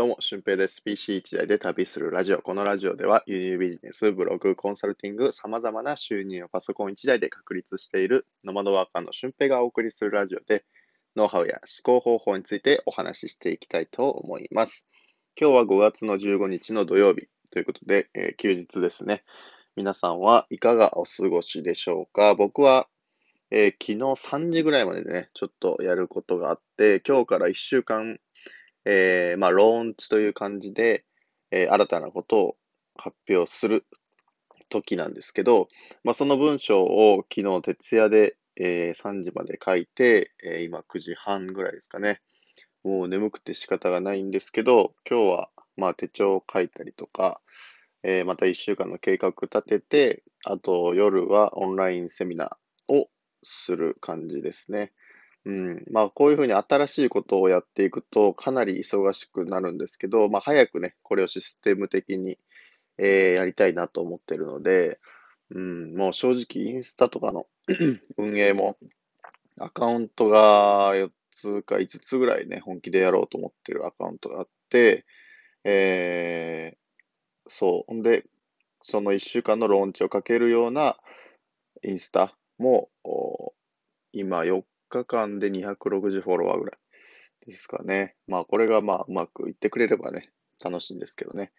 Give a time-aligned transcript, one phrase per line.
[0.00, 0.80] どうも、俊平です。
[0.82, 2.40] PC1 台で旅するラジオ。
[2.40, 10.64] このラジオでは、輸入ビジネス、ブログ、コンサルティング、様々な収入をパソコン1台で確立しているノマドワーカーの俊平がお送りするラジオで、
[11.16, 14.86] ノウハウや思考方法についてお話ししていきたいと思います。
[15.38, 19.22] 今日は5月の15日の土曜日ということで、えー、休日ですね。
[19.76, 22.34] 皆さんはいかがお過ごしでしょうか？
[22.36, 22.88] 僕は、
[23.50, 28.18] えー、昨日3時ぐらいまでね、ちょっとやることがあって、今日から1週間
[28.84, 31.04] えー、まあ、ローンチという感じで、
[31.50, 32.56] えー、新たなことを
[32.96, 33.86] 発表する
[34.68, 35.68] 時なんですけど、
[36.04, 42.20] まあ、その文章を昨日徹夜で、えー、3時まで書いて、えー、今9時半ぐらいですかね。
[42.82, 47.40] もう眠くて仕方がないんですけど、今日はまあ手帳を書いたりとか、
[48.02, 53.08] えー、また1週間の計画立てて、あと夜はオンラインセミナーを
[53.42, 54.92] する感じですね。
[55.46, 62.38] うん、まあ、こういうふうに新しいことをやっていくと、かなり忙しくなるんですけど、まあ、早くね、これをシステム的に、
[62.98, 65.00] えー、やりたいなと思ってるので、
[65.50, 67.46] うん、もう正直、インスタとかの
[68.18, 68.76] 運営も、
[69.58, 75.06] アカウントが4つか5つぐらいね、本気でやろうと思ってるアカウントがあって、
[75.64, 76.80] えー、
[77.48, 77.94] そう。
[77.94, 78.24] んで、
[78.82, 80.96] その1週間のローンチをかけるような
[81.82, 82.90] インスタも、
[84.12, 88.16] 今4日間で260フォロワーぐらいですかね。
[88.26, 90.30] まあ、これがまあ、うまくいってくれればね、
[90.62, 91.52] 楽しいんですけどね。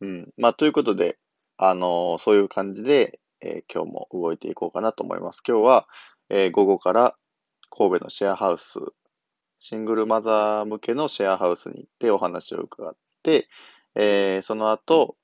[0.00, 0.32] うん。
[0.36, 1.18] まあ、ということで、
[1.56, 5.42] あのー、そういう感じで、えー、今日も動いていこうかなと思います。
[5.46, 5.88] 今日は、
[6.28, 7.16] えー、午後から
[7.70, 8.78] 神戸のシェアハウス、
[9.58, 13.48] シングルマザー向けのシェアハウスに行ってお話を伺って、
[13.94, 15.16] えー、その後、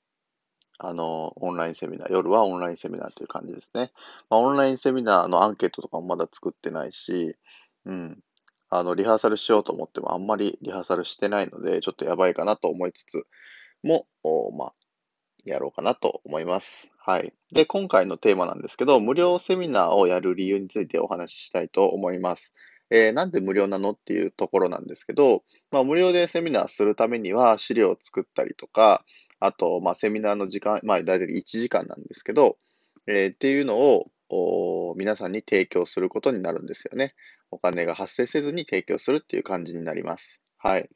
[0.79, 3.91] あの、オンラインセミナー、夜はオンラインセミナーという感じですね。
[4.29, 7.35] まあ、オンラインセミナーのアンケートとかもまだ作ってないし、
[7.85, 8.19] うん。
[8.69, 13.25] あの、リハーサルしようと思ってもあんまりリハーサルしてないので、ちょっとやばいかなと思いつつ
[13.81, 14.07] も、
[14.55, 14.73] まあ、
[15.45, 16.91] やろうかなと思います。
[16.99, 17.33] はい。
[17.51, 22.53] で、今回のテーマなんですけど、無料セミナーをやる理由についてお話ししたいと思います。
[22.89, 29.03] えー、なんで無料なのっていうところなんですけど、まあ、無料でセミナーするためには資料を作ったりとか、
[29.39, 32.57] あと、まあ、セミナーの時間、まあ、だいたい1時間なんですけど、
[33.07, 37.13] えー、っていうのを皆さんに提供することになるんですよね。
[37.51, 40.41] お金が発生せずに提供するっていう感じになります。
[40.57, 40.89] はい。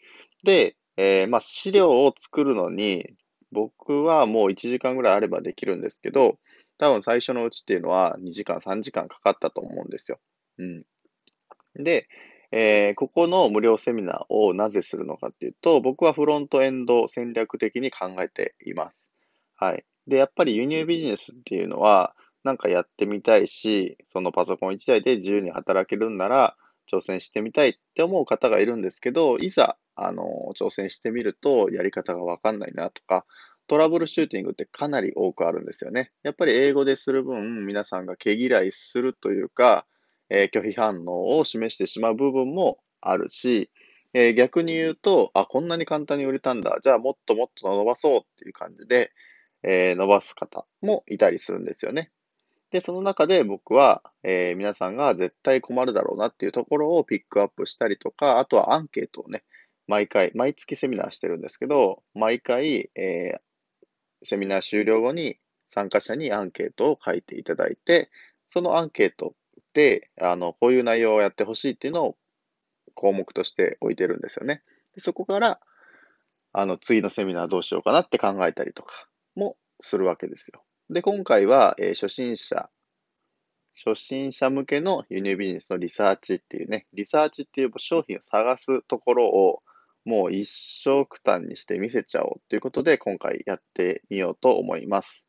[0.44, 3.16] で、えー、まあ、資料を作るのに、
[3.52, 6.38] 僕はもう1時間ぐらいあればできるんですけど、
[6.78, 10.20] 多分最初のうちっていうのは2時間、3時間かかったと思うんですよ。
[10.58, 10.84] うん。
[11.76, 12.08] で、
[12.52, 19.10] えー、ここの無料セミナーをなぜするのかっていうと、僕はフロントエンド戦略的に考えています。
[19.56, 19.86] はい。
[20.08, 22.14] で、やっぱり輸入ビジネスっていうのは、
[22.44, 26.58] なんかやってみたいし、そのパソコン1台で自由に働けるんなら、
[26.92, 33.26] 挑戦してみたいって思う方がいるんですけど、いざ、あの、挑戦してみると、やり方がわかんないなとか、
[33.68, 36.12] トラブルシューティングってかなり多くあるんですよね。
[36.24, 39.86] やっぱり英語でする分、皆さんが毛嫌いするというか、
[40.34, 43.70] えー、拒否反応を示してしまう部分もあるし、
[44.14, 46.78] えー、逆に言うと、あ、こんなに簡単に売れたんだ。
[46.82, 49.12] じゃあもっともっと伸ばそうっていう感じで、
[49.64, 52.12] えー、伸ばす方もいたりするんですよね。
[52.72, 59.44] で、その中で僕は、えー、皆さんが絶対困るだろうなっていうところをピックアップしたりとか、あとはアンケートをね、
[59.88, 65.38] 毎回、毎月セミナーしてるんですけど、毎回、えー、セミナー終了後に
[65.74, 68.10] 参加者にアンケートを書いていただいて、
[68.54, 69.36] そのアンケート、
[70.20, 72.18] あの、こういう内容をやってほしいっていうのを
[72.94, 74.64] 項目として置いてるんですよね。
[74.96, 75.60] でそこから、
[76.54, 80.64] あの、次のセミナーどうしようかなって考えたりとかもするわけですよ。
[80.90, 82.70] で、今回は、えー、初心者、
[83.86, 89.64] 初心者向けの輸入ビジネスのリサーチっていうね、リサーチっていう商品を探すところを
[90.04, 90.50] もう一
[90.84, 95.26] 生苦短にして見せちゃおうということで今回やってみようと思います。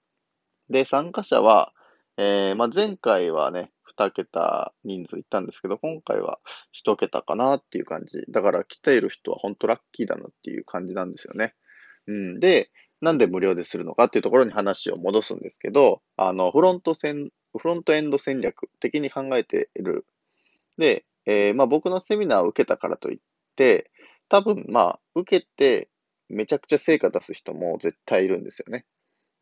[0.68, 1.72] で、参加者は、
[2.16, 3.70] えー、まあ、前回はね、
[4.08, 6.38] 2桁人数いったんですけど、今回は
[6.84, 8.24] 1桁かなっていう感じ。
[8.30, 11.54] だから来ている人は本当ラッキーだなっていう感じなんですよね。
[12.06, 12.40] うん。
[12.40, 12.70] で、
[13.00, 20.06] なんで無料でするのかっていうところに話を戻すんですけど、あの、フロント戦、フロントエンド戦略的に考えている。
[20.78, 23.18] で、えー、まあ僕のセミナーを受けたからといっ
[23.56, 23.90] て、
[24.28, 25.88] 多分まあ受けて
[26.28, 28.86] めちゃくちゃ成果出す人も絶対いるんですよね。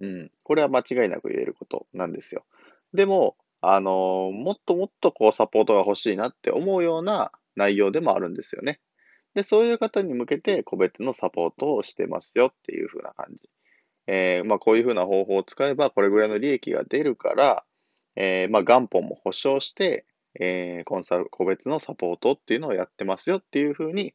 [0.01, 0.31] うん。
[0.43, 2.45] これは間違いなく言えることなんですよ。
[2.95, 8.81] でも、あの、もっともっとこうサポートが欲しいなって思うような内容でもあるんですよね。
[9.35, 13.49] で、そういう方に向けて個別のサポートをしてますよっていう風な感じ。
[14.07, 17.65] えー、まあこういう風な方法を使えばこれぐらいの利益が出るから、
[18.17, 20.07] えー、まあ元本も保証して、
[20.41, 24.15] えー、コンサル、個別のサポートっていうのをやってますよっていう風に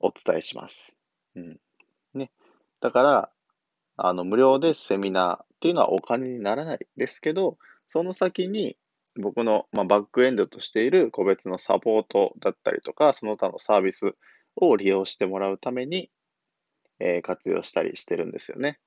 [0.00, 0.96] お伝えします。
[1.36, 1.60] うん。
[2.14, 2.30] ね
[2.80, 3.30] だから、
[3.96, 7.58] あの、無料でセミナーっていうのはお金にならないですけど、
[7.90, 8.76] その先に
[9.20, 14.14] 僕の、まあ、バックエンドとしている個別のサポートだったりとか、その他のサービス
[14.56, 16.10] を利用してもらうために、
[17.00, 18.78] えー、活用したりしてるんですよね。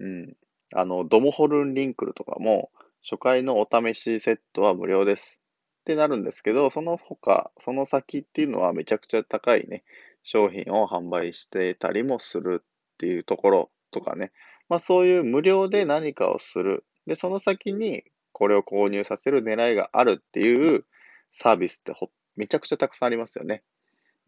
[0.00, 0.34] うん。
[0.74, 2.70] あの、ドモホルンリンクルとかも、
[3.08, 5.38] 初回のお試しセットは無料です。
[5.80, 9.84] ってなるんですけど、その他、その先っていうのはめちゃくちゃ高いね、
[10.24, 12.66] 商品を販売してたりもするっ
[12.98, 14.32] ていうところとかね。
[14.68, 16.84] まあそういう無料で何かをする。
[17.06, 18.02] で、その先に
[18.36, 20.84] これを購入させる狙いがあるっていう
[21.32, 23.62] サービスってほめちゃくちゃたくさんありますよね。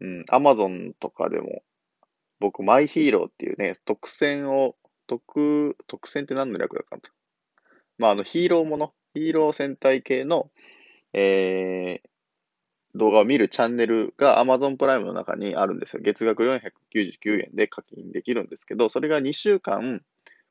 [0.01, 1.61] うん、アマゾンとかでも、
[2.39, 4.75] 僕、マイヒーローっていうね、特選を、
[5.05, 7.11] 特、特選って何の略だかと。
[7.99, 10.49] まあ、あの、ヒーローもの、ヒーロー戦隊系の、
[11.13, 16.01] えー、動画を見るチャンネルが Amazon プライムの中にあるんですよ。
[16.01, 20.01] 月額499円で課金できるんですけど、それが2週間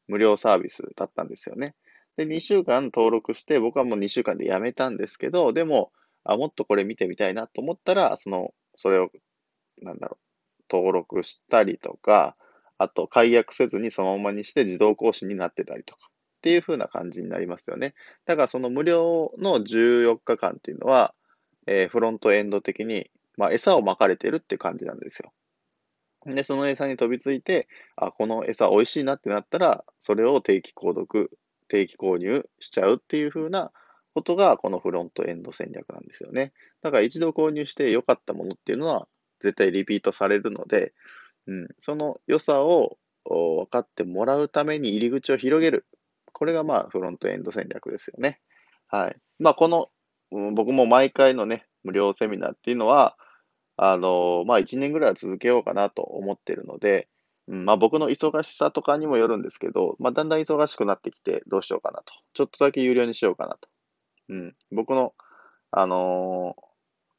[0.07, 1.75] 無料サービスだったんですよね。
[2.19, 5.93] で、2週間登録して、僕はもう2週間でやめたんですけど、でも、
[6.25, 9.09] あ、もっとこれ見てみたいなと思ったら、その、それを、
[9.81, 12.37] なんだろう、登録したりとか、
[12.77, 17.95] あと解約せずにそのままにして自動更新になってたりとか、っていう風な感じになりますよね。
[18.27, 21.15] だからその無料の14日間っていうのは、
[21.69, 25.33] えー、フロントエンド的に、まあ、餌をまかれてるっていう感じなんですよ。
[26.27, 31.31] で、その餌に飛びついて、あ、この餌美味しいなってなったら、それを定期購読
[31.69, 33.71] 定期購入しちゃうっていう風な
[34.15, 36.53] ことが、このフロントエンド戦略なんですよね。
[36.83, 39.07] だから一度購入して良かったものっていうのは、
[39.41, 40.93] 絶対リピートされるので、
[41.47, 45.87] うん、その良さを分かってもらうために入り口を広げる。
[46.33, 48.41] これがまあフロントエンド戦略ですよね。
[48.89, 49.17] はい。
[49.39, 49.89] まあこの、
[50.33, 53.17] うん、僕も毎回のね、無料セミナーっていうのは、
[53.77, 57.09] あの、まあ1年ぐらいは続けようかなと思ってるので、
[57.49, 62.13] うん、まあ僕の忙しさとかにもよるんですけど、まあだんだん忙しくなってきてどうしようかなと。
[62.35, 63.69] ちょっとだけ有料にしようかなと。
[64.29, 64.55] うん。
[64.71, 65.15] 僕の、
[65.71, 66.63] あのー、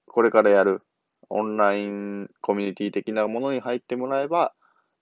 [0.08, 0.82] これからやる
[1.30, 4.54] オンラインコミュニティ的なものに入ってもらえば、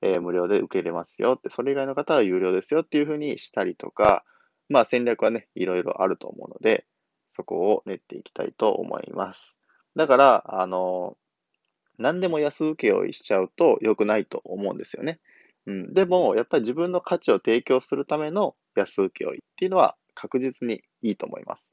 [0.01, 4.23] えー、無料で受け入れますよって、それ以外の方は有料ですよっていうふうにしたりとか、
[4.69, 6.85] まあ戦略はね、いろいろあると思うので、
[7.35, 9.55] そこを練っていきたいと思います。
[9.95, 11.17] だから、あの
[11.97, 15.19] 何でも安請け負いしちゃうと良くないと思うんですよね。
[15.65, 21.63] うん、でも、やっぱり自分の価値を提供するための安請け負いっていうのは確実にいいと思います。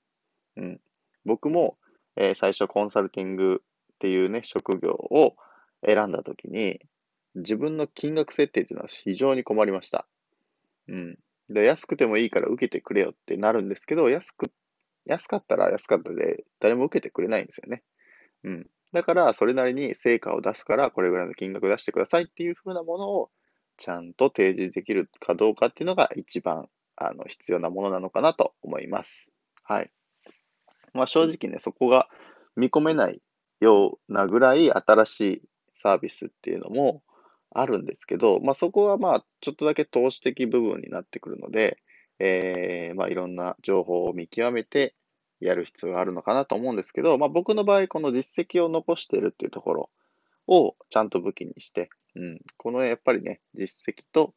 [0.56, 0.80] うん、
[1.24, 1.78] 僕も、
[2.16, 3.62] えー、最初コンサルティング
[3.94, 5.36] っていうね、職業を
[5.86, 6.80] 選んだときに、
[7.36, 10.06] 自分の金額設定っていうのは非常に困りました。
[10.88, 11.18] うん。
[11.48, 14.50] で、安くてもいいから受けてくれよってなるんですけど、安く、
[15.04, 17.82] 安かったら安かったで誰も受けてくれないんですよね。
[18.44, 18.66] うん。
[18.94, 23.30] だから、それなりに成果を出すから、これぐらいの金額出してくださいっていう風なものを、
[23.76, 29.32] ちゃんと提示できるかどうかっていうのが一番、あの、必要なものなのかなと思います。
[29.64, 29.90] はい。
[30.92, 32.08] まあ、正直ね、そこが
[32.54, 33.20] 見込めない
[33.58, 35.42] ようなぐらい新しい
[35.76, 37.02] サービスっていうのも
[37.50, 41.78] あるんですけど、まあ、そこはまあ、ちょっとだけ投資的部分になってくるので、
[42.20, 44.94] えー、まあ、いろんな情報を見極めて、
[45.46, 49.90] やる必要があるのかなと思うんですけど、まあ、僕の場合、この実績を残しているっていうところ
[50.46, 54.34] をちゃんと武器にして、うん、このやっぱりね、実績と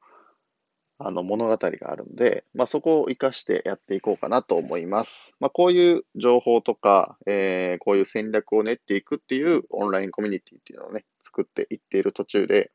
[0.99, 5.33] あの物語があるので、まあ、そこを活かしてやっていこうかなと思います。
[5.39, 12.71] まあ、こういう情報とか、えー、こういう戦略を練っていくっていうオンラインコミュニティっていうのをね、作っていっている途中で、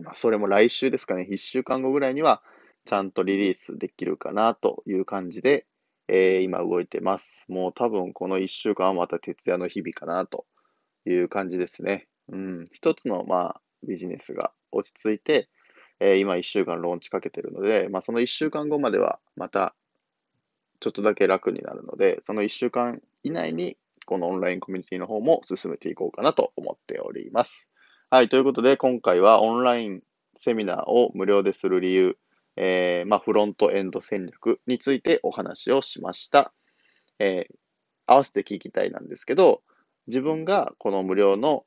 [0.00, 2.42] まあ、それも来週ですかね、1週間後ぐらいには
[2.84, 5.66] ちゃんとリリースできるかなという感じで、
[6.08, 7.44] えー、今動いてます。
[7.48, 10.46] もう多分この1週間はまた徹夜の日々かなと
[11.04, 12.06] いう感じですね。
[12.28, 12.64] うん。
[12.72, 15.48] 一つの、まあ、ビジネスが落ち着いて、
[16.00, 19.74] えー、今1週間ローンチかけてるので、まあ、その1週間後まではまた
[20.80, 27.70] ちょっとだけ楽になるので、その1週間以内にこのオンラインコミュニティの方も進めていこうかなと思っております。
[28.10, 30.02] はい、ということで今回はオンライン
[30.38, 32.16] セミナーを無料でする理由、
[32.56, 36.52] えー、まあ、フロントエンド戦略についてお話をしました。
[37.18, 37.54] えー、
[38.06, 39.62] 合わせて聞きたいなんですけど、
[40.06, 41.64] 自分がこの無料の、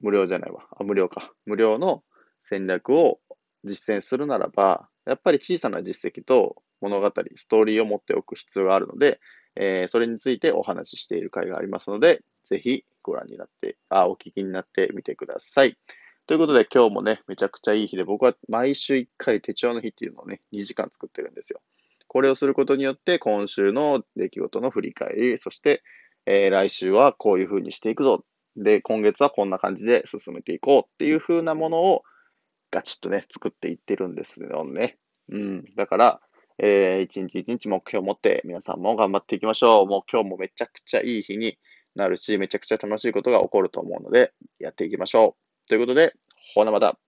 [0.00, 2.02] 無料じゃないわ、あ無料か、無料の
[2.44, 3.20] 戦略を
[3.64, 9.20] 実践するならば、やっぱり小さな実績と物語、ストーリーを持っておく必要があるので、
[9.56, 15.76] えー、それについてお話ししている回がありますので、ぜひご覧になって、あ、お聞きになってみてください。
[16.30, 21.60] ということで、今日もね、めちゃくちゃいい日で、僕は毎週1回手帳の日っていうのをね、2時間作ってるんですよ。
[22.06, 25.82] これをすることによって、今週の出来事の振り返り、そして、
[26.26, 28.24] えー、来週はこういう風にしていくぞ。
[28.54, 32.04] で、今月はこんな感じで進めていこうっていう風なものを
[32.70, 34.98] ガチッとね、作っていってるんですよね。
[35.32, 35.64] うん。
[35.74, 36.20] だから、
[36.58, 39.86] えー、一日一日目標を持って皆さんも頑張っていきましょう。
[39.86, 41.58] もう今日もめちゃくちゃいい日に
[41.96, 45.39] なるし、めちゃくちゃ楽しいことが起こると思うので、やっていきましょう。
[45.70, 46.14] ということで、
[46.52, 46.98] ほなまた。